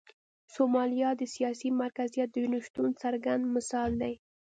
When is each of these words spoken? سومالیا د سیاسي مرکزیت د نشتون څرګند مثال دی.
سومالیا 0.53 1.09
د 1.19 1.23
سیاسي 1.35 1.69
مرکزیت 1.81 2.29
د 2.33 2.37
نشتون 2.53 2.89
څرګند 3.01 3.43
مثال 3.55 3.91
دی. 4.01 4.13